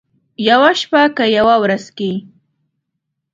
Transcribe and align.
یوه 0.49 0.71
شپه 0.79 1.01
که 1.15 1.25
یوه 1.37 1.55
ورځ 1.63 1.85
کې، 1.97 2.11